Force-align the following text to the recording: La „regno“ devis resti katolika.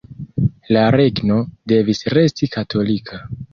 La 0.75 0.85
„regno“ 0.95 1.37
devis 1.73 2.03
resti 2.17 2.53
katolika. 2.59 3.25